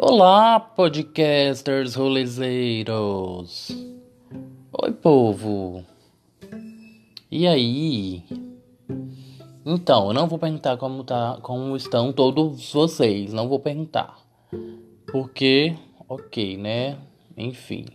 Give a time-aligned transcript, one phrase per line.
[0.00, 3.68] Olá, podcasters rolezeiros.
[4.80, 5.84] Oi, povo.
[7.28, 8.22] E aí?
[9.66, 14.20] Então, eu não vou perguntar como tá, como estão todos vocês, não vou perguntar.
[15.10, 15.74] Porque,
[16.08, 16.96] OK, né?
[17.36, 17.86] Enfim.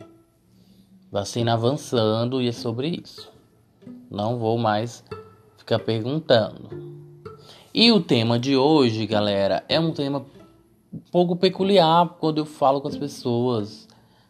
[1.10, 3.32] Vacina avançando e é sobre isso.
[4.12, 5.06] Não vou mais
[5.56, 6.70] ficar perguntando.
[7.74, 10.26] E o tema de hoje, galera, é um tema
[10.94, 13.88] um pouco peculiar quando eu falo com as pessoas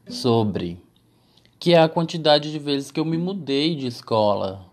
[0.08, 0.82] sobre
[1.60, 4.66] que é a quantidade de vezes que eu me mudei de escola,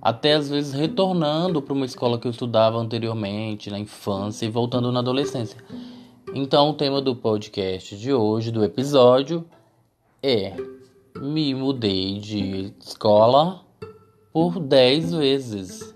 [0.00, 4.92] até às vezes retornando para uma escola que eu estudava anteriormente na infância e voltando
[4.92, 5.58] na adolescência.
[6.32, 9.44] Então, o tema do podcast de hoje, do episódio,
[10.22, 10.54] é
[11.20, 13.62] me mudei de escola
[14.32, 15.94] por 10 vezes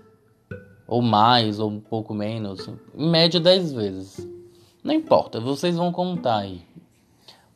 [0.85, 4.34] ou mais, ou um pouco menos, em média 10 vezes.
[4.85, 6.61] Não importa, vocês vão contar aí.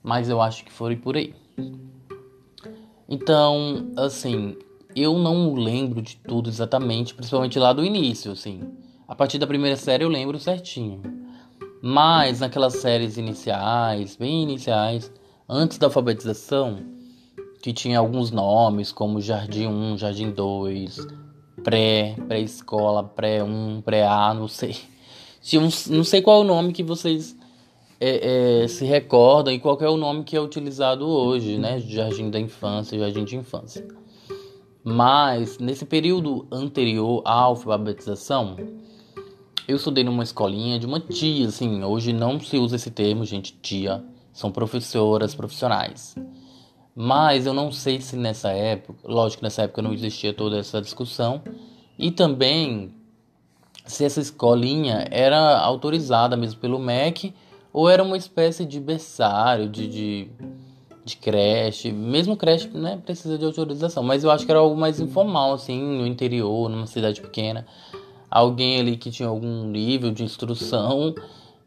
[0.02, 1.36] Mas eu acho que foi por aí.
[3.08, 4.58] Então, assim,
[4.96, 8.64] eu não lembro de tudo exatamente, principalmente lá do início, assim.
[9.08, 11.04] A partir da primeira série eu lembro certinho.
[11.84, 15.14] Mas naquelas séries iniciais, bem iniciais,
[15.48, 16.80] antes da alfabetização,
[17.62, 20.98] que tinha alguns nomes como Jardim 1, Jardim 2,
[21.64, 24.76] pré, pré-escola, pré-1, pré-A, não sei.
[25.90, 27.36] Não sei qual é o nome que vocês
[28.00, 31.80] é, é, se recordam e qual é o nome que é utilizado hoje, né?
[31.80, 33.88] Jardim da infância, jardim de infância.
[34.84, 38.56] Mas nesse período anterior à alfabetização,
[39.68, 43.54] eu estudei numa escolinha de uma tia, assim, hoje não se usa esse termo, gente,
[43.62, 46.16] tia, são professoras profissionais.
[46.96, 50.82] Mas eu não sei se nessa época, lógico que nessa época não existia toda essa
[50.82, 51.42] discussão,
[51.98, 52.94] e também
[53.90, 57.34] se essa escolinha era autorizada mesmo pelo MEC
[57.74, 60.28] ou era uma espécie de berçário, de, de,
[61.04, 61.92] de creche.
[61.92, 65.82] Mesmo creche né, precisa de autorização, mas eu acho que era algo mais informal, assim,
[65.82, 67.66] no interior, numa cidade pequena.
[68.30, 71.16] Alguém ali que tinha algum nível de instrução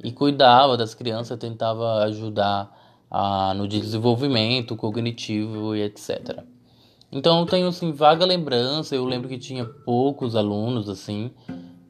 [0.03, 2.73] e cuidava das crianças, tentava ajudar
[3.11, 6.45] ah, no desenvolvimento cognitivo e etc.
[7.11, 11.33] Então eu tenho assim vaga lembrança, eu lembro que tinha poucos alunos assim,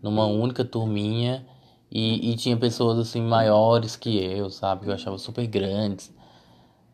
[0.02, 1.46] numa única turminha
[1.90, 6.12] e, e tinha pessoas assim maiores que eu, sabe, que eu achava super grandes.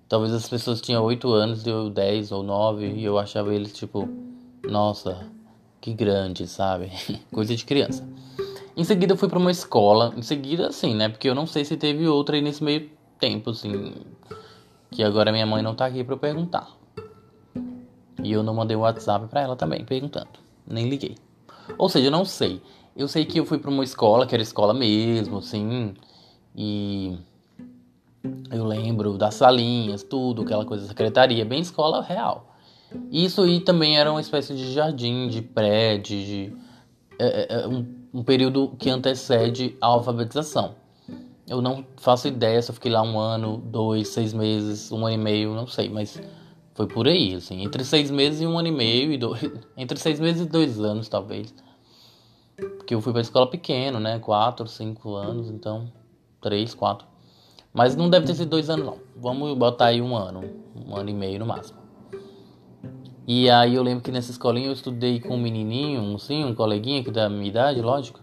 [0.09, 4.09] Talvez as pessoas tinham 8 anos, eu 10 ou 9 e eu achava eles tipo,
[4.69, 5.27] nossa,
[5.81, 6.91] que grande, sabe?
[7.33, 8.07] Coisa de criança.
[8.77, 11.09] Em seguida eu fui para uma escola, em seguida assim, né?
[11.09, 13.93] Porque eu não sei se teve outra aí nesse meio tempo, assim.
[14.91, 16.69] Que agora minha mãe não tá aqui pra eu perguntar.
[18.23, 20.29] E eu não mandei o WhatsApp pra ela também, perguntando.
[20.67, 21.17] Nem liguei.
[21.77, 22.63] Ou seja, eu não sei.
[22.97, 25.95] Eu sei que eu fui pra uma escola, que era escola mesmo, assim.
[26.57, 27.17] E.
[28.51, 32.57] Eu lembro das salinhas, tudo, aquela coisa, secretaria, bem escola real.
[33.11, 36.53] Isso aí também era uma espécie de jardim, de prédio, de.
[37.19, 40.75] É, é, é um, um período que antecede a alfabetização.
[41.47, 45.15] Eu não faço ideia se eu fiquei lá um ano, dois, seis meses, um ano
[45.15, 46.21] e meio, não sei, mas
[46.79, 49.43] foi por aí, assim, entre seis meses e um ano e meio, e dois,
[49.77, 51.53] entre seis meses e dois anos, talvez.
[52.57, 54.21] Porque eu fui pra escola pequeno, né?
[54.21, 55.93] Quatro, cinco anos, então,
[56.41, 57.05] três, quatro.
[57.75, 58.99] Mas não deve ter sido dois anos, não.
[59.17, 60.45] Vamos botar aí um ano,
[60.87, 61.81] um ano e meio no máximo.
[63.27, 67.03] E aí eu lembro que nessa escolinha eu estudei com um menininho, sim, um coleguinha
[67.03, 68.21] que da minha idade, lógico.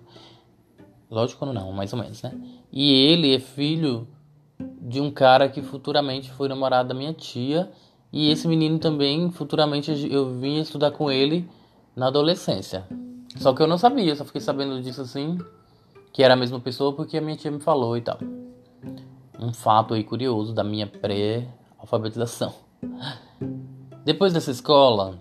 [1.12, 2.32] Lógico não, mais ou menos, né?
[2.72, 4.08] E ele é filho
[4.58, 7.70] de um cara que futuramente foi namorado da minha tia.
[8.16, 11.46] E esse menino também, futuramente, eu vim estudar com ele
[11.94, 12.88] na adolescência.
[13.36, 15.38] Só que eu não sabia, só fiquei sabendo disso assim,
[16.14, 18.18] que era a mesma pessoa porque a minha tia me falou e tal.
[19.38, 22.54] Um fato aí curioso da minha pré-alfabetização.
[24.06, 25.20] Depois dessa escola,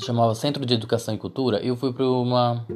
[0.00, 2.66] chamava Centro de Educação e Cultura, eu fui para uma.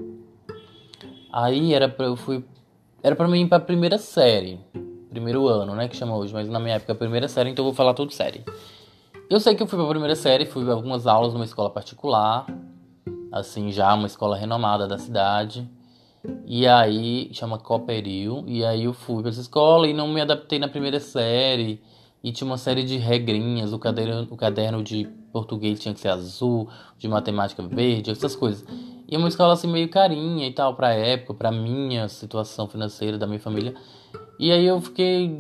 [1.31, 2.43] Aí era para eu fui
[3.03, 4.59] era para mim ir pra primeira série.
[5.11, 5.89] Primeiro ano, né?
[5.89, 8.43] Que chama hoje, mas na minha época primeira série, então eu vou falar tudo série.
[9.31, 12.47] Eu sei que eu fui pra primeira série, fui algumas aulas numa escola particular,
[13.33, 15.69] assim, já uma escola renomada da cidade.
[16.47, 20.59] E aí, chama Cooperil, e aí eu fui pra essa escola e não me adaptei
[20.59, 21.81] na primeira série.
[22.23, 26.09] E tinha uma série de regrinhas, o caderno, o caderno de português tinha que ser
[26.09, 26.69] azul,
[26.99, 28.65] de matemática verde, essas coisas.
[29.09, 33.27] E uma escola assim meio carinha e tal pra época, pra minha situação financeira da
[33.27, 33.75] minha família.
[34.39, 35.37] E aí eu fiquei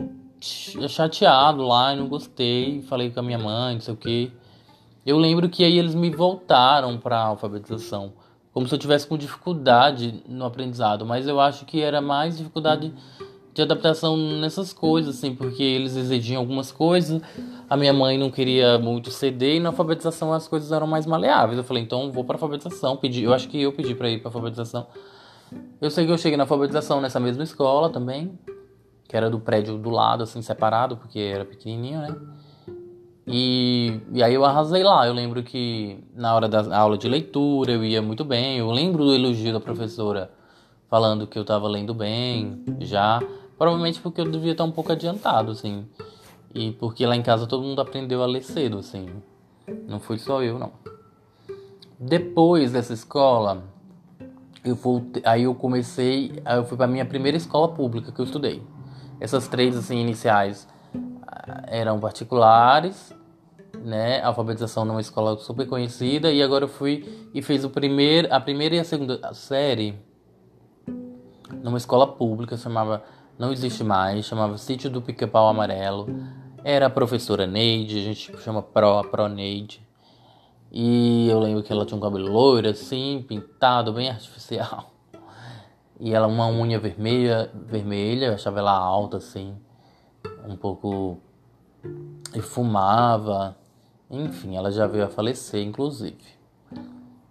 [0.89, 4.33] chateado lá e não gostei, falei com a minha mãe, não sei o que.
[5.05, 8.13] Eu lembro que aí eles me voltaram pra alfabetização,
[8.53, 12.93] como se eu tivesse com dificuldade no aprendizado, mas eu acho que era mais dificuldade
[13.55, 17.23] de adaptação nessas coisas, assim, porque eles exigiam algumas coisas,
[17.71, 21.57] a minha mãe não queria muito ceder e na alfabetização as coisas eram mais maleáveis.
[21.57, 22.97] Eu falei, então vou para alfabetização.
[22.97, 24.87] Pedi, eu acho que eu pedi para ir para alfabetização.
[25.81, 28.37] Eu sei que eu cheguei na alfabetização nessa mesma escola também,
[29.07, 32.17] que era do prédio do lado, assim, separado, porque era pequenininho, né?
[33.27, 35.07] E, e aí eu arrasei lá.
[35.07, 38.59] Eu lembro que na hora da aula de leitura eu ia muito bem.
[38.59, 40.31] Eu lembro do elogio da professora
[40.89, 43.23] falando que eu tava lendo bem já.
[43.57, 45.87] Provavelmente porque eu devia estar um pouco adiantado, assim.
[46.55, 49.09] E porque lá em casa todo mundo aprendeu a ler cedo, assim.
[49.89, 50.73] Não fui só eu, não.
[51.99, 53.65] Depois dessa escola,
[54.65, 58.25] eu voltei, aí eu comecei, aí eu fui para minha primeira escola pública que eu
[58.25, 58.63] estudei.
[59.25, 60.69] Essas três assim iniciais
[61.69, 63.11] eram particulares,
[63.83, 64.23] né?
[64.23, 68.75] Alfabetização numa escola super conhecida e agora eu fui e fiz o primeiro, a primeira
[68.75, 69.99] e a segunda série
[71.63, 73.03] numa escola pública chamava
[73.39, 76.07] não existe mais, chamava Sítio do Pica-Pau Amarelo.
[76.63, 79.81] Era a professora Neide, a gente chama Pro, a Pro Neide.
[80.71, 84.94] E eu lembro que ela tinha um cabelo loiro assim, pintado, bem artificial.
[86.01, 89.55] E ela uma unha vermelha, vermelha, eu achava ela alta assim,
[90.47, 91.19] um pouco
[92.35, 93.57] e fumava.
[94.11, 96.17] Enfim, ela já veio a falecer, inclusive.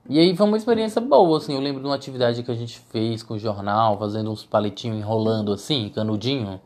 [0.10, 1.54] E aí foi uma experiência boa, assim.
[1.54, 4.98] Eu lembro de uma atividade que a gente fez com o jornal, fazendo uns palitinhos
[4.98, 6.60] enrolando assim, canudinho.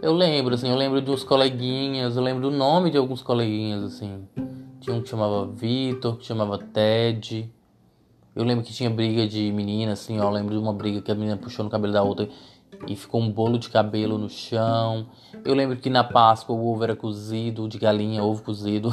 [0.00, 4.26] Eu lembro, assim, eu lembro dos coleguinhas, eu lembro do nome de alguns coleguinhas, assim.
[4.80, 7.52] Tinha um que chamava Vitor, que chamava Ted.
[8.34, 10.24] Eu lembro que tinha briga de menina, assim, ó.
[10.24, 12.28] Eu lembro de uma briga que a menina puxou no cabelo da outra
[12.86, 15.06] e ficou um bolo de cabelo no chão.
[15.44, 18.92] Eu lembro que na Páscoa o ovo era cozido, de galinha, ovo cozido.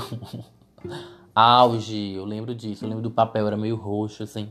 [1.33, 2.83] Auge, eu lembro disso.
[2.83, 4.49] Eu lembro do papel, era meio roxo, assim.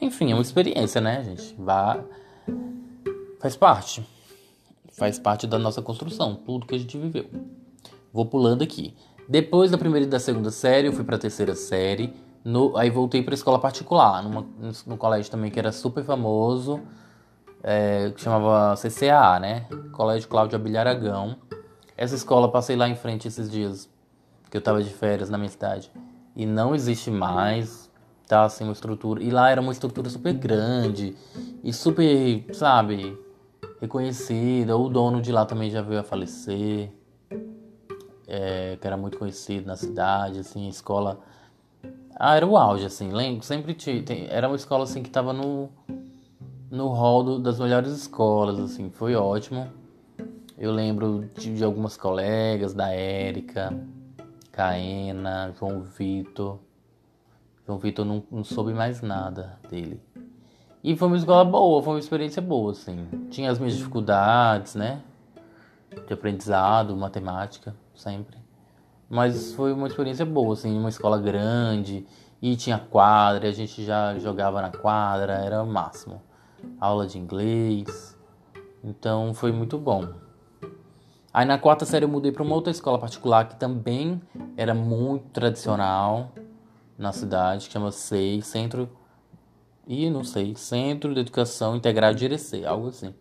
[0.00, 1.54] Enfim, é uma experiência, né, gente?
[1.58, 2.02] Vá.
[3.40, 4.06] Faz parte.
[4.92, 7.26] Faz parte da nossa construção, tudo que a gente viveu.
[8.12, 8.94] Vou pulando aqui.
[9.28, 12.12] Depois da primeira e da segunda série, eu fui pra terceira série.
[12.44, 14.46] No, aí voltei pra escola particular, numa,
[14.86, 16.80] no colégio também que era super famoso
[17.62, 19.66] é, que chamava CCA, né?
[19.92, 21.36] Colégio Cláudio Abelha Aragão.
[21.96, 23.88] Essa escola passei lá em frente esses dias,
[24.50, 25.90] que eu tava de férias na minha cidade.
[26.34, 27.90] E não existe mais,
[28.26, 29.22] tá assim, uma estrutura.
[29.22, 31.14] E lá era uma estrutura super grande
[31.62, 33.18] e super, sabe,
[33.80, 34.76] reconhecida.
[34.76, 36.90] O dono de lá também já veio a falecer,
[38.26, 41.20] é, que era muito conhecido na cidade, assim, escola.
[42.22, 44.04] Ah, era o auge, assim, lembro, sempre tinha.
[44.28, 45.70] Era uma escola assim que tava no
[46.70, 49.72] no hall do, das melhores escolas, assim, foi ótimo.
[50.58, 53.72] Eu lembro de, de algumas colegas, da Érica,
[54.52, 56.58] Caena, João Vitor.
[57.66, 59.98] João Vitor não, não soube mais nada dele.
[60.84, 63.08] E foi uma escola boa, foi uma experiência boa, assim.
[63.30, 65.00] Tinha as minhas dificuldades, né?
[66.06, 68.39] De aprendizado, matemática, sempre.
[69.10, 72.06] Mas foi uma experiência boa, assim, uma escola grande.
[72.40, 76.22] E tinha quadra, a gente já jogava na quadra, era o máximo
[76.80, 78.16] aula de inglês.
[78.82, 80.08] Então foi muito bom.
[81.32, 84.20] Aí na quarta série eu mudei para uma outra escola particular que também
[84.56, 86.32] era muito tradicional
[86.98, 88.88] na cidade, que chama SEI, Centro
[89.86, 93.14] e não sei, Centro de Educação Integrada de Irecê, algo assim.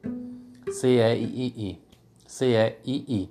[0.71, 1.81] C-E-I-I.
[2.27, 3.29] C-E-I-I.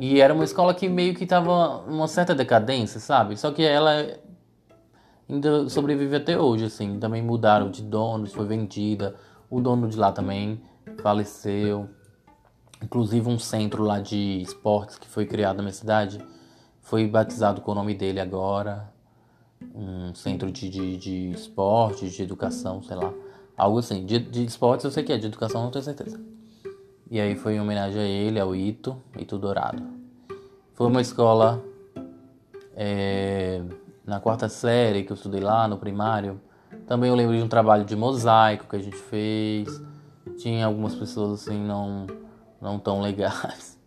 [0.00, 3.36] E era uma escola que meio que tava uma certa decadência, sabe?
[3.36, 4.18] Só que ela
[5.28, 6.98] ainda sobrevive até hoje, assim.
[6.98, 9.14] Também mudaram de donos, foi vendida.
[9.50, 10.60] O dono de lá também
[11.02, 11.88] faleceu.
[12.82, 16.20] Inclusive um centro lá de esportes que foi criado na minha cidade
[16.80, 18.92] foi batizado com o nome dele agora.
[19.74, 23.12] Um centro de, de, de esportes, de educação, sei lá.
[23.56, 24.06] Algo assim.
[24.06, 26.20] De, de esportes eu sei que é, de educação não tenho certeza.
[27.10, 29.82] E aí foi em homenagem a ele, ao Ito, Ito Dourado.
[30.74, 31.62] Foi uma escola
[32.76, 33.62] é,
[34.04, 36.40] na quarta série que eu estudei lá, no primário.
[36.86, 39.82] Também eu lembro de um trabalho de mosaico que a gente fez.
[40.36, 42.06] Tinha algumas pessoas assim não
[42.60, 43.78] não tão legais.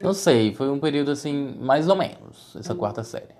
[0.00, 3.36] Não sei, foi um período assim, mais ou menos, essa quarta série.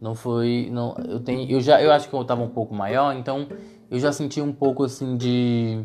[0.00, 3.16] Não foi, não, eu tenho, eu já, eu acho que eu estava um pouco maior,
[3.16, 3.48] então
[3.90, 5.82] eu já senti um pouco assim de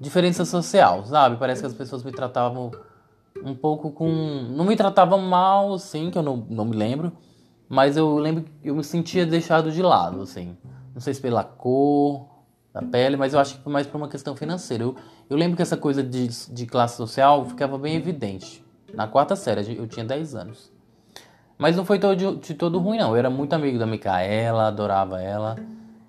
[0.00, 1.36] diferença social, sabe?
[1.36, 2.70] Parece que as pessoas me tratavam
[3.44, 4.08] um pouco com,
[4.50, 7.12] não me tratavam mal, assim, que eu não, não me lembro,
[7.68, 10.56] mas eu lembro que eu me sentia deixado de lado, assim.
[10.94, 12.26] Não sei se pela cor
[12.72, 14.84] da pele, mas eu acho que foi mais por uma questão financeira.
[14.84, 14.96] Eu,
[15.28, 18.64] eu lembro que essa coisa de, de classe social ficava bem evidente.
[18.94, 20.72] Na quarta série, eu tinha 10 anos.
[21.58, 23.10] Mas não foi todo, de, todo ruim, não.
[23.10, 25.56] Eu era muito amigo da Micaela, adorava ela.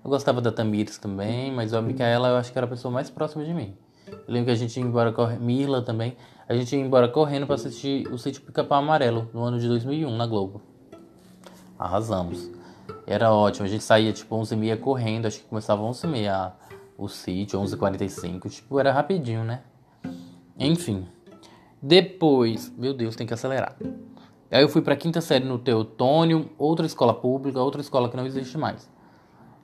[0.08, 3.10] Eu gostava da Tamires também, mas a Micaela eu acho que era a pessoa mais
[3.10, 3.76] próxima de mim.
[4.06, 5.42] Eu lembro que a gente ia embora correndo.
[5.42, 6.16] Mirla também.
[6.48, 10.16] A gente ia embora correndo pra assistir o Sítio Pica-Pau Amarelo, no ano de 2001,
[10.16, 10.62] na Globo.
[11.78, 12.50] Arrasamos.
[13.06, 13.66] Era ótimo.
[13.66, 15.26] A gente saía tipo 11h30 correndo.
[15.26, 16.52] Acho que começava 11h30
[16.96, 18.48] o sítio, 11h45.
[18.48, 19.60] Tipo, era rapidinho, né?
[20.58, 21.06] Enfim.
[21.82, 22.72] Depois.
[22.78, 23.76] Meu Deus, tem que acelerar.
[24.50, 28.24] Aí eu fui pra quinta série no Teotônio, outra escola pública, outra escola que não
[28.24, 28.88] existe mais.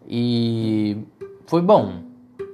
[0.06, 0.98] E
[1.46, 2.02] foi bom.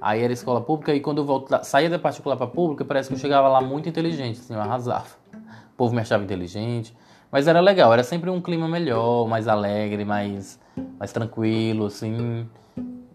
[0.00, 3.14] Aí era escola pública e quando eu volto, saía da particular para pública, parece que
[3.14, 5.08] eu chegava lá muito inteligente, assim, eu arrasava.
[5.34, 6.96] O povo me achava inteligente,
[7.30, 10.58] mas era legal, era sempre um clima melhor, mais alegre, mais
[10.98, 12.46] mais tranquilo, assim,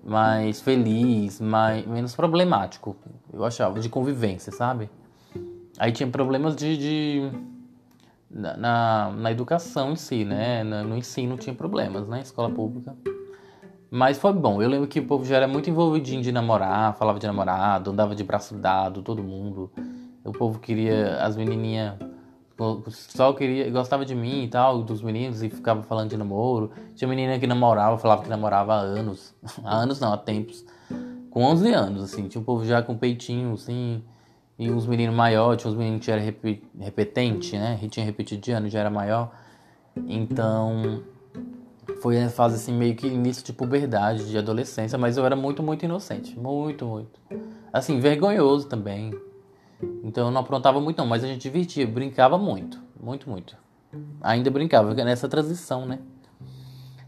[0.04, 2.96] mais feliz, mais menos problemático,
[3.34, 4.90] eu achava, de convivência, sabe?
[5.78, 7.32] Aí tinha problemas de, de
[8.30, 10.64] na, na educação em si, né?
[10.64, 12.22] No ensino tinha problemas, né?
[12.22, 12.96] Escola pública.
[13.96, 14.62] Mas foi bom.
[14.62, 18.14] Eu lembro que o povo já era muito envolvidinho de namorar, falava de namorado, andava
[18.14, 19.72] de braço dado, todo mundo.
[20.22, 21.94] O povo queria, as menininhas
[22.90, 26.72] só queria, gostava de mim e tal, dos meninos, e ficava falando de namoro.
[26.94, 29.34] Tinha menina que namorava, falava que namorava há anos.
[29.64, 30.66] há anos não, há tempos.
[31.30, 32.28] Com 11 anos, assim.
[32.28, 34.04] Tinha um povo já com peitinho, assim.
[34.60, 36.22] E uns meninos maiores, tinha uns meninos que era
[36.82, 37.80] repetente, né?
[37.90, 39.32] Tinha repetido de ano, já era maior.
[40.06, 41.02] Então,
[42.02, 45.62] foi a fase assim meio que início de puberdade, de adolescência, mas eu era muito,
[45.62, 47.20] muito inocente, muito, muito.
[47.72, 49.14] Assim, vergonhoso também.
[50.04, 53.58] Então eu não aprontava muito não, mas a gente divertia, brincava muito, muito, muito.
[54.22, 56.00] Ainda brincava, nessa transição, né?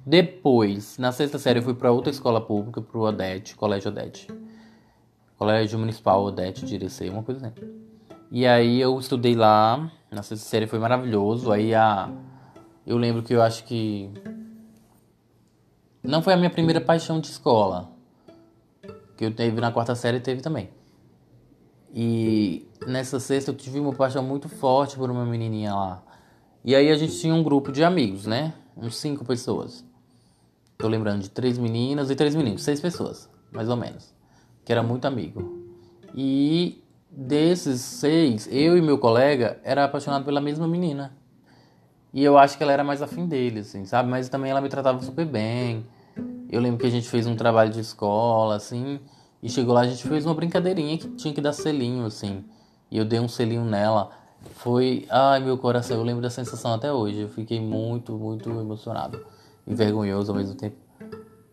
[0.06, 4.28] Depois, na sexta série eu fui para outra escola pública, pro Odete, Colégio Odete.
[5.38, 7.56] Colégio Municipal Odete de Irecê, uma coisa assim.
[8.32, 11.52] E aí eu estudei lá, na sexta série foi maravilhoso.
[11.52, 12.10] Aí a
[12.86, 14.10] eu lembro que eu acho que
[16.08, 17.92] não foi a minha primeira paixão de escola.
[19.18, 20.70] Que eu teve na quarta série teve também.
[21.94, 26.04] E nessa sexta eu tive uma paixão muito forte por uma menininha lá.
[26.64, 28.54] E aí a gente tinha um grupo de amigos, né?
[28.76, 29.86] Uns cinco pessoas.
[30.78, 34.14] Tô lembrando de três meninas e três meninos, seis pessoas, mais ou menos.
[34.64, 35.66] Que era muito amigo.
[36.16, 41.18] E desses seis, eu e meu colega era apaixonado pela mesma menina.
[42.14, 44.10] E eu acho que ela era mais afim dele, assim, sabe?
[44.10, 45.86] Mas também ela me tratava super bem.
[46.50, 49.00] Eu lembro que a gente fez um trabalho de escola, assim,
[49.42, 52.44] e chegou lá, a gente fez uma brincadeirinha que tinha que dar selinho, assim.
[52.90, 54.12] E eu dei um selinho nela.
[54.56, 55.06] Foi.
[55.10, 57.22] Ai, meu coração, eu lembro da sensação até hoje.
[57.22, 59.26] Eu fiquei muito, muito emocionado.
[59.66, 60.78] E vergonhoso ao mesmo tempo.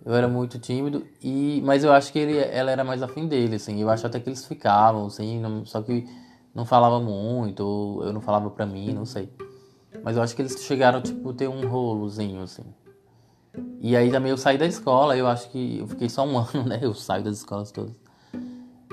[0.05, 3.57] Eu era muito tímido, e mas eu acho que ele, ela era mais afim dele,
[3.57, 3.81] assim.
[3.81, 6.07] Eu acho até que eles ficavam, assim, não, só que
[6.55, 9.33] não falava muito, ou eu não falava pra mim, não sei.
[10.03, 12.65] Mas eu acho que eles chegaram, tipo, ter um rolozinho, assim.
[13.85, 16.65] E aí também eu saí da escola, eu acho que eu fiquei só um ano,
[16.67, 16.79] né?
[16.81, 17.95] Eu saio das escolas todas.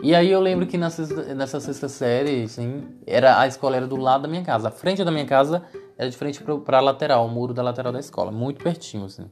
[0.04, 3.96] E aí eu lembro que nessa, nessa sexta série, assim, era, a escola era do
[3.96, 4.68] lado da minha casa.
[4.68, 5.64] A frente da minha casa
[5.98, 8.34] era de frente pra, a lateral, o muro da lateral da escola.
[8.34, 9.28] Muito pertinho, assim.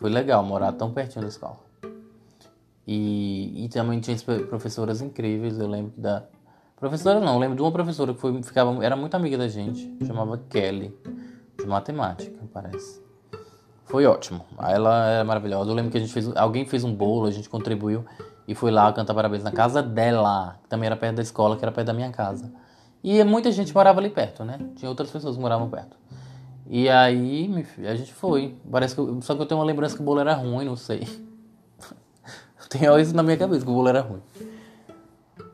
[0.00, 1.60] Foi legal morar tão pertinho da escola.
[2.84, 4.16] E, e também tinha
[4.48, 6.24] professoras incríveis, eu lembro da...
[6.74, 9.96] Professora não, eu lembro de uma professora que foi, ficava, era muito amiga da gente,
[10.04, 10.92] chamava Kelly,
[11.56, 13.07] de matemática, parece.
[13.88, 14.44] Foi ótimo.
[14.58, 15.70] Ela é maravilhosa.
[15.70, 16.34] Eu lembro que a gente fez.
[16.36, 18.04] Alguém fez um bolo, a gente contribuiu
[18.46, 21.64] e foi lá cantar parabéns na casa dela, que também era perto da escola, que
[21.64, 22.50] era perto da minha casa.
[23.02, 24.58] E muita gente morava ali perto, né?
[24.76, 25.96] Tinha outras pessoas que moravam perto.
[26.66, 28.56] E aí, a gente foi.
[28.70, 30.76] Parece que eu, só que eu tenho uma lembrança que o bolo era ruim, não
[30.76, 31.06] sei.
[32.68, 34.20] tenho isso na minha cabeça, que o bolo era ruim.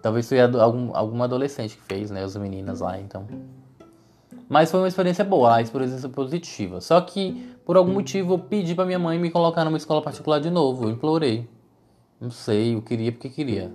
[0.03, 2.25] Talvez foi algum, alguma adolescente que fez, né?
[2.25, 3.27] As meninas lá, então.
[4.49, 6.81] Mas foi uma experiência boa, a experiência positiva.
[6.81, 10.41] Só que, por algum motivo, eu pedi pra minha mãe me colocar numa escola particular
[10.41, 10.85] de novo.
[10.85, 11.49] Eu implorei.
[12.21, 13.73] Não sei, eu queria porque queria.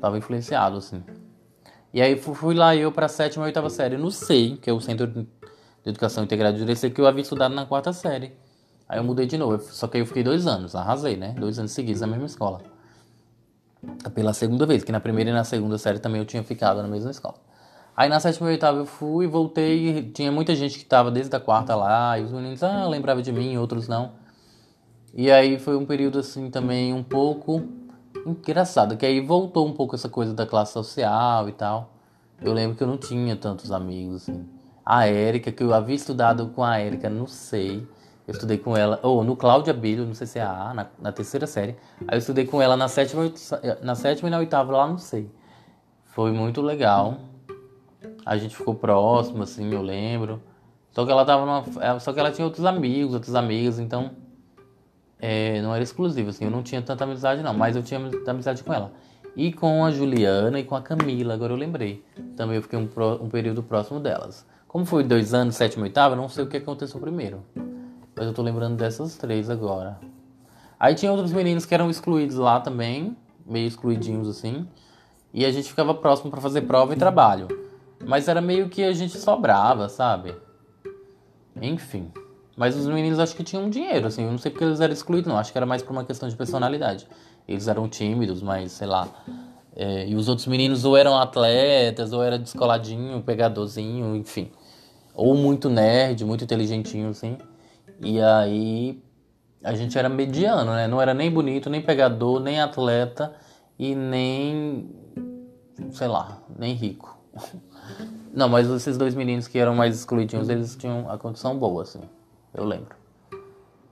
[0.00, 1.02] Tava influenciado, assim.
[1.92, 3.96] E aí fui lá eu pra sétima e oitava série.
[3.96, 5.26] No SEI, que é o Centro de
[5.84, 8.32] Educação Integrada de Direito, que eu havia estudado na quarta série.
[8.88, 9.58] Aí eu mudei de novo.
[9.62, 11.34] Só que aí eu fiquei dois anos, arrasei, né?
[11.38, 12.62] Dois anos seguidos na mesma escola.
[14.14, 16.88] Pela segunda vez, que na primeira e na segunda série também eu tinha ficado na
[16.88, 17.36] mesma escola.
[17.96, 21.40] Aí na sétima e oitava eu fui, voltei, tinha muita gente que tava desde a
[21.40, 24.12] quarta lá, e os meninos, ah, lembrava de mim, outros não.
[25.14, 27.66] E aí foi um período assim também um pouco
[28.26, 31.90] engraçado, que aí voltou um pouco essa coisa da classe social e tal.
[32.42, 34.46] Eu lembro que eu não tinha tantos amigos assim.
[34.84, 37.88] A Érica, que eu havia estudado com a Érica, não sei.
[38.28, 40.86] Eu estudei com ela, ou no Cláudia Bilho, não sei se é a A, na,
[41.00, 41.76] na, terceira série.
[42.06, 43.32] Aí eu estudei com ela na sétima,
[43.82, 45.30] na sétima e na oitava, lá não sei.
[46.04, 47.16] Foi muito legal.
[48.26, 50.42] A gente ficou próximo, assim, eu lembro.
[50.90, 52.00] Só que ela tava numa.
[52.00, 54.10] Só que ela tinha outros amigos, outras amigas, então.
[55.18, 58.62] É, não era exclusivo, assim, eu não tinha tanta amizade não, mas eu tinha amizade
[58.62, 58.92] com ela.
[59.34, 62.04] E com a Juliana e com a Camila, agora eu lembrei.
[62.36, 62.88] Também eu fiquei um,
[63.22, 64.44] um período próximo delas.
[64.66, 67.42] Como foi dois anos, sétimo e oitavo, não sei o que aconteceu primeiro.
[68.14, 69.98] Mas eu tô lembrando dessas três agora.
[70.78, 73.16] Aí tinha outros meninos que eram excluídos lá também,
[73.46, 74.66] meio excluidinhos assim.
[75.32, 77.65] E a gente ficava próximo para fazer prova e trabalho.
[78.04, 80.34] Mas era meio que a gente sobrava, sabe?
[81.60, 82.10] Enfim.
[82.56, 84.24] Mas os meninos acho que tinham dinheiro, assim.
[84.24, 85.38] Eu não sei porque eles eram excluídos, não.
[85.38, 87.06] Acho que era mais por uma questão de personalidade.
[87.46, 89.08] Eles eram tímidos, mas sei lá.
[89.74, 94.50] É, e os outros meninos ou eram atletas, ou era descoladinho, pegadorzinho, enfim.
[95.14, 97.36] Ou muito nerd, muito inteligentinho, assim.
[98.00, 99.02] E aí
[99.62, 100.86] a gente era mediano, né?
[100.86, 103.34] Não era nem bonito, nem pegador, nem atleta
[103.78, 104.90] e nem.
[105.90, 107.18] sei lá, nem rico.
[108.32, 112.00] Não, mas esses dois meninos que eram mais excluidinhos, eles tinham a condição boa, assim
[112.56, 112.96] eu lembro.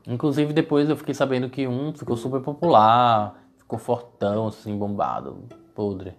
[0.06, 6.14] Inclusive depois eu fiquei sabendo que um ficou super popular, ficou fortão, assim, bombado, podre.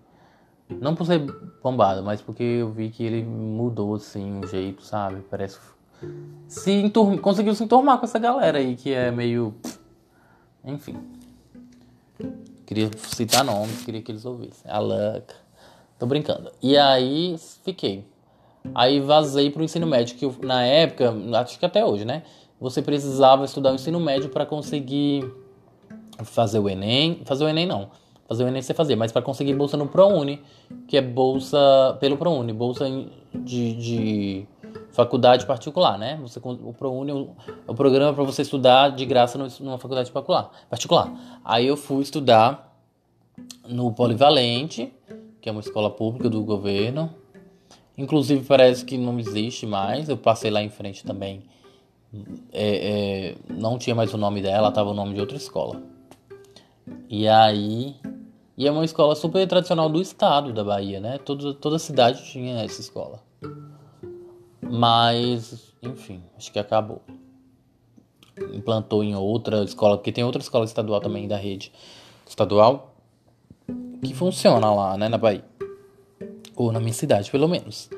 [0.67, 1.19] Não por ser
[1.61, 5.21] bombado, mas porque eu vi que ele mudou, assim, um jeito, sabe?
[5.29, 5.59] Parece.
[6.47, 9.53] Se enturma, conseguiu se enturmar com essa galera aí que é meio.
[10.63, 10.97] Enfim.
[12.65, 14.69] Queria citar nomes, queria que eles ouvissem.
[14.69, 15.44] A Luck.
[15.97, 16.51] Tô brincando.
[16.61, 18.05] E aí fiquei.
[18.73, 22.23] Aí vazei pro ensino médio, que na época, acho que até hoje, né?
[22.59, 25.29] Você precisava estudar o ensino médio para conseguir
[26.23, 27.21] fazer o Enem.
[27.25, 27.89] Fazer o Enem não.
[28.27, 30.41] Fazer o Enem você fazia, mas para conseguir bolsa no ProUni,
[30.87, 32.85] que é bolsa pelo ProUni, bolsa
[33.33, 34.47] de, de
[34.91, 36.17] faculdade particular, né?
[36.21, 41.13] Você, o ProUni é o programa para você estudar de graça numa faculdade particular, particular.
[41.43, 42.73] Aí eu fui estudar
[43.67, 44.91] no Polivalente,
[45.45, 47.13] que é uma escola pública do governo,
[47.95, 50.09] Inclusive parece que não existe mais.
[50.09, 51.43] Eu passei lá em frente também.
[52.51, 55.81] É, é, não tinha mais o nome dela, tava o nome de outra escola.
[57.07, 57.95] E aí.
[58.57, 61.19] E é uma escola super tradicional do estado da Bahia, né?
[61.19, 63.21] Toda, toda cidade tinha essa escola.
[64.59, 67.03] Mas, enfim, acho que acabou.
[68.51, 71.71] Implantou em outra escola, porque tem outra escola estadual também da rede
[72.27, 72.94] estadual
[74.07, 75.43] que funciona lá, né, na Bahia.
[76.55, 77.89] Ou na minha cidade, pelo menos.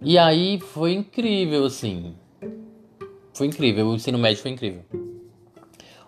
[0.00, 2.14] E aí foi incrível, assim.
[3.32, 4.84] Foi incrível, o ensino médio foi incrível.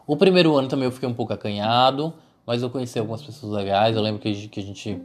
[0.06, 2.14] O primeiro ano também eu fiquei um pouco acanhado,
[2.46, 3.96] mas eu conheci algumas pessoas legais.
[3.96, 5.02] Eu lembro que a gente,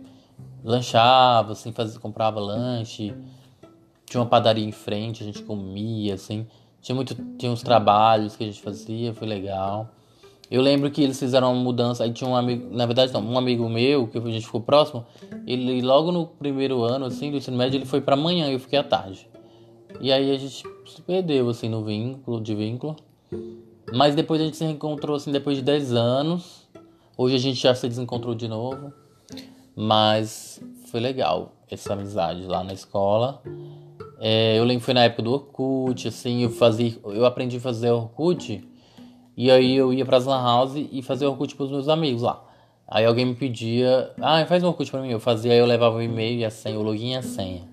[0.64, 3.14] lanchava, assim, fazia, comprava lanche.
[4.06, 6.46] Tinha uma padaria em frente, a gente comia, assim.
[6.82, 9.90] Tinha, muito, tinha uns trabalhos que a gente fazia, foi legal.
[10.52, 13.38] Eu lembro que eles fizeram uma mudança, aí tinha um amigo, na verdade não, um
[13.38, 15.06] amigo meu, que a gente ficou próximo,
[15.48, 18.60] ele logo no primeiro ano, assim, do ensino médio, ele foi pra manhã e eu
[18.60, 19.30] fiquei à tarde.
[20.02, 22.98] E aí a gente se perdeu, assim, no vínculo, de vínculo.
[23.94, 26.68] Mas depois a gente se reencontrou, assim, depois de 10 anos.
[27.18, 28.92] Hoje a gente já se desencontrou de novo.
[29.74, 33.42] Mas foi legal essa amizade lá na escola.
[34.20, 37.62] É, eu lembro que foi na época do Orkut, assim, eu fazia, eu aprendi a
[37.62, 38.68] fazer Orkut
[39.42, 42.44] e aí eu ia pras lan house e fazia Orkut pros meus amigos lá.
[42.88, 45.10] Aí alguém me pedia, ah, faz um Orkut pra mim.
[45.10, 47.64] Eu fazia, aí eu levava o e-mail e a senha, o login e a senha.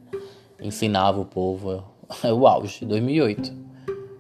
[0.59, 1.85] Ensinava o povo.
[2.24, 3.52] o auge, 2008.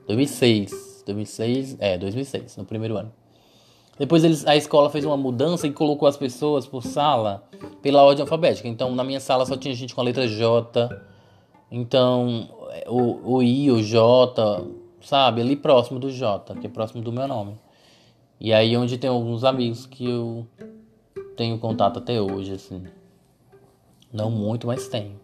[0.06, 1.04] 2006.
[1.06, 3.10] 2006, é, 2006, no primeiro ano.
[3.98, 7.48] Depois eles, a escola fez uma mudança e colocou as pessoas por sala
[7.80, 8.68] pela ordem alfabética.
[8.68, 10.90] Então na minha sala só tinha gente com a letra J.
[11.72, 12.50] Então
[12.86, 14.66] o, o I, o J,
[15.00, 15.40] sabe?
[15.40, 17.54] Ali próximo do J, que é próximo do meu nome.
[18.40, 20.46] E aí onde tem alguns amigos que eu
[21.36, 22.84] tenho contato até hoje, assim.
[24.12, 25.18] Não muito, mas tenho.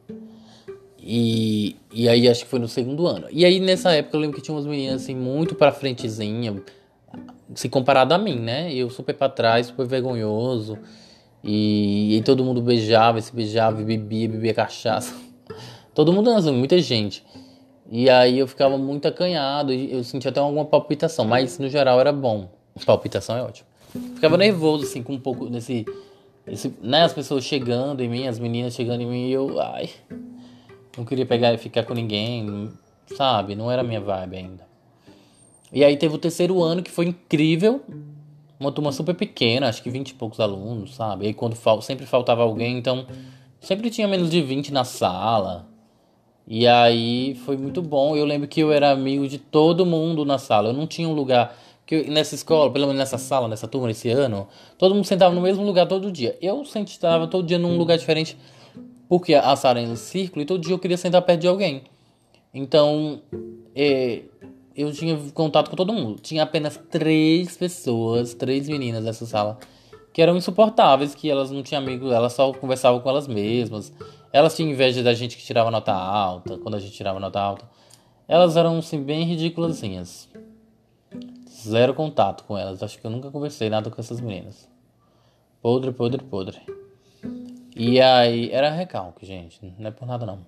[0.98, 3.26] E, e aí acho que foi no segundo ano.
[3.30, 6.62] E aí nessa época eu lembro que tinha umas meninas assim muito pra frentezinha,
[7.54, 8.72] se comparado a mim, né?
[8.72, 10.78] Eu super pra trás, super vergonhoso.
[11.42, 15.14] E, e todo mundo beijava, se beijava, bebia, bebia cachaça.
[15.94, 17.22] Todo mundo, muita gente.
[17.90, 22.12] E aí eu ficava muito acanhado, eu sentia até alguma palpitação, mas no geral era
[22.12, 22.48] bom.
[22.84, 23.68] Palpitação é ótimo.
[24.14, 25.84] Ficava nervoso, assim, com um pouco desse.
[26.46, 29.88] Esse, né, as pessoas chegando em mim, as meninas chegando em mim, e eu, ai,
[30.96, 32.70] não queria pegar e ficar com ninguém,
[33.16, 33.54] sabe?
[33.54, 34.66] Não era minha vibe ainda.
[35.72, 37.82] E aí teve o terceiro ano que foi incrível,
[38.60, 41.24] uma turma super pequena, acho que 20 e poucos alunos, sabe?
[41.24, 43.06] E aí quando fal sempre faltava alguém, então
[43.60, 45.66] sempre tinha menos de 20 na sala.
[46.46, 48.16] E aí foi muito bom.
[48.16, 50.68] Eu lembro que eu era amigo de todo mundo na sala.
[50.68, 53.88] Eu não tinha um lugar que eu, nessa escola, pelo menos nessa sala, nessa turma,
[53.88, 56.36] nesse ano, todo mundo sentava no mesmo lugar todo dia.
[56.40, 58.36] Eu sentava todo dia num lugar diferente,
[59.08, 61.82] porque a sala era em círculo e todo dia eu queria sentar perto de alguém.
[62.52, 63.20] Então,
[63.74, 64.22] é,
[64.76, 66.20] eu tinha contato com todo mundo.
[66.20, 69.58] Tinha apenas três pessoas, três meninas nessa sala
[70.14, 73.92] que eram insuportáveis, que elas não tinham amigos, elas só conversavam com elas mesmas.
[74.34, 77.70] Elas tinham inveja da gente que tirava nota alta, quando a gente tirava nota alta.
[78.26, 80.28] Elas eram, assim, bem ridículazinhas.
[81.48, 82.82] Zero contato com elas.
[82.82, 84.68] Acho que eu nunca conversei nada com essas meninas.
[85.62, 86.60] Podre, podre, podre.
[87.76, 89.72] E aí, era recalque, gente.
[89.78, 90.40] Não é por nada, não.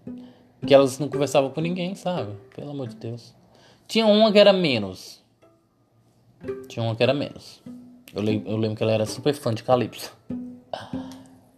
[0.67, 2.33] Que elas não conversavam com ninguém, sabe?
[2.57, 3.37] Pelo amor de Deus.
[3.87, 5.23] Tinha uma que era menos.
[6.67, 7.63] Tinha uma que era menos.
[8.13, 10.13] Eu, lembro, eu lembro que ela era super fã de Calypso.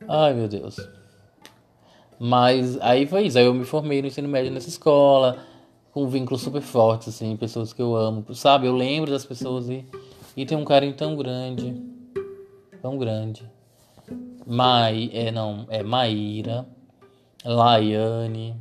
[0.07, 0.77] Ai, meu Deus.
[2.19, 3.39] Mas aí foi isso.
[3.39, 5.39] Aí eu me formei no ensino médio nessa escola,
[5.93, 8.25] com vínculos super fortes, assim, pessoas que eu amo.
[8.35, 9.85] Sabe, eu lembro das pessoas e,
[10.37, 11.75] e tem um carinho tão grande.
[12.83, 13.49] Tão grande.
[14.47, 16.67] Mai, é não, é Maíra,
[17.45, 18.57] Laiane,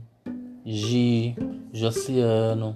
[0.65, 1.35] Gi,
[1.71, 2.75] Josiano,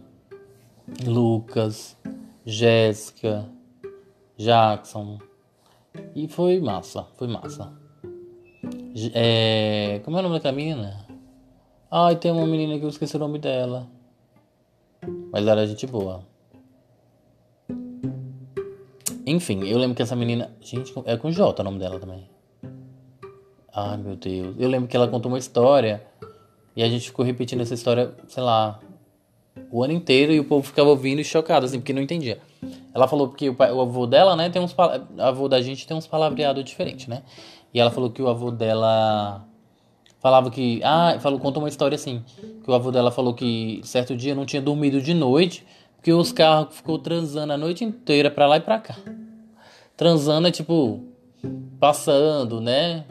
[1.06, 1.98] Lucas,
[2.46, 3.46] Jéssica,
[4.38, 5.20] Jackson.
[6.16, 7.81] E foi massa, foi massa.
[9.14, 11.06] É, como é o nome da menina?
[11.90, 13.88] Ai, tem uma menina que eu esqueci o nome dela.
[15.32, 16.24] Mas era gente boa.
[19.26, 20.52] Enfim, eu lembro que essa menina.
[20.60, 22.30] Gente, é com J o nome dela também.
[23.74, 24.56] Ai, meu Deus.
[24.60, 26.04] Eu lembro que ela contou uma história.
[26.76, 28.80] E a gente ficou repetindo essa história, sei lá,
[29.72, 30.34] o ano inteiro.
[30.34, 32.40] E o povo ficava ouvindo e chocado, assim, porque não entendia.
[32.94, 34.74] Ela falou que o, pai, o avô dela, né, tem uns.
[34.74, 37.24] O avô da gente tem uns palavreados diferentes, né?
[37.74, 39.46] E ela falou que o avô dela
[40.20, 40.82] falava que.
[40.84, 42.24] Ah, falou, contou uma história assim.
[42.64, 46.32] Que o avô dela falou que certo dia não tinha dormido de noite, porque os
[46.32, 48.96] carros ficou transando a noite inteira pra lá e pra cá.
[49.96, 51.02] Transando é tipo.
[51.80, 53.06] Passando, né?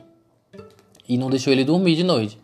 [1.09, 2.39] E não deixou ele dormir de noite.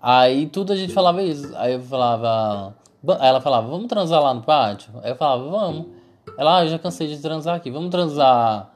[0.00, 1.52] Aí tudo a gente falava isso.
[1.56, 2.74] Aí eu falava.
[3.20, 4.92] Aí ela falava, vamos transar lá no pátio?
[5.02, 5.86] Aí eu falava, vamos.
[6.38, 8.71] Ela, ah, eu já cansei de transar aqui, vamos transar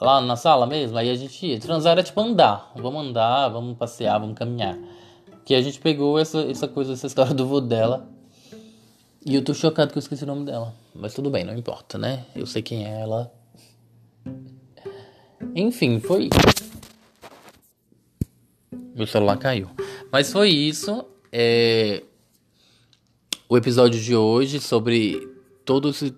[0.00, 0.96] lá na sala mesmo?
[0.98, 1.58] Aí a gente ia.
[1.58, 2.72] Transar era tipo andar.
[2.76, 4.78] Vamos andar, vamos passear, vamos caminhar.
[5.44, 8.08] Que a gente pegou essa, essa coisa, essa história do vô dela.
[9.24, 10.74] E eu tô chocado que eu esqueci o nome dela.
[10.94, 12.26] Mas tudo bem, não importa, né?
[12.34, 13.32] Eu sei quem é ela.
[15.54, 16.28] Enfim, foi.
[18.94, 19.70] Meu celular caiu.
[20.12, 21.04] Mas foi isso.
[21.32, 22.02] É...
[23.48, 25.20] O episódio de hoje sobre
[25.64, 26.14] todo esse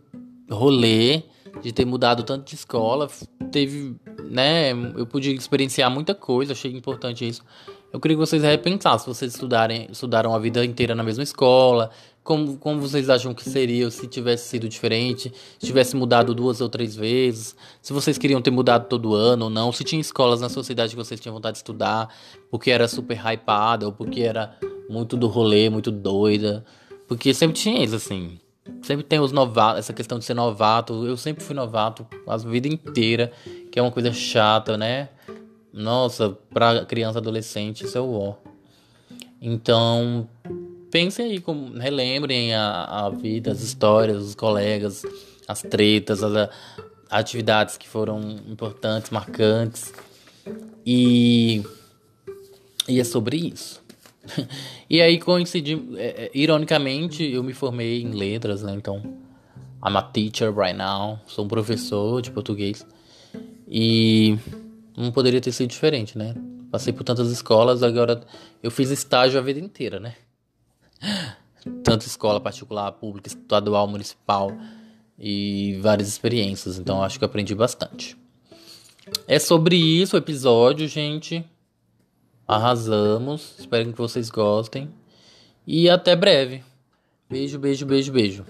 [0.51, 1.23] rolê
[1.63, 3.09] de ter mudado tanto de escola.
[3.51, 3.97] Teve,
[4.31, 4.73] né?
[4.97, 7.43] Eu pude experienciar muita coisa, achei importante isso.
[7.93, 11.91] Eu queria que vocês repensassem se vocês estudarem, estudaram a vida inteira na mesma escola.
[12.23, 15.33] Como, como vocês acham que seria se tivesse sido diferente?
[15.59, 17.55] Se tivesse mudado duas ou três vezes?
[17.81, 19.71] Se vocês queriam ter mudado todo ano ou não?
[19.71, 22.13] Se tinha escolas na sua cidade que vocês tinham vontade de estudar
[22.51, 24.59] porque era super hypada ou porque era
[24.91, 26.65] muito do rolê, muito doida?
[27.07, 28.41] Porque sempre tinha isso, assim.
[28.83, 31.07] Sempre tem os novatos, essa questão de ser novato.
[31.07, 33.33] Eu sempre fui novato a vida inteira,
[33.71, 35.09] que é uma coisa chata, né?
[35.73, 38.35] Nossa, pra criança adolescente isso é o ó.
[39.41, 40.29] Então,
[40.91, 45.03] pensem aí, como, relembrem a, a vida, as histórias, os colegas,
[45.47, 46.51] as tretas, as, as
[47.11, 49.93] atividades que foram importantes, marcantes.
[50.85, 51.63] E,
[52.89, 53.86] e é sobre isso.
[54.89, 58.75] e aí coincidi, é, é, ironicamente, eu me formei em letras, né?
[58.75, 59.03] Então,
[59.85, 62.87] I'm a teacher right now, sou um professor de português.
[63.69, 64.39] E
[64.97, 66.35] não poderia ter sido diferente, né?
[66.71, 68.23] Passei por tantas escolas, agora
[68.63, 70.15] eu fiz estágio a vida inteira, né?
[71.83, 74.53] Tanto escola particular, pública, estadual, municipal
[75.19, 78.17] e várias experiências, então acho que aprendi bastante.
[79.27, 81.45] É sobre isso o episódio, gente.
[82.47, 83.55] Arrasamos.
[83.59, 84.89] Espero que vocês gostem.
[85.67, 86.63] E até breve.
[87.29, 88.45] Beijo, beijo, beijo, beijo.